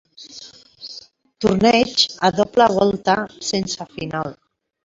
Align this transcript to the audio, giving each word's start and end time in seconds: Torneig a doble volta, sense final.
Torneig 1.45 2.07
a 2.29 2.33
doble 2.39 2.69
volta, 2.79 3.19
sense 3.51 3.91
final. 3.93 4.37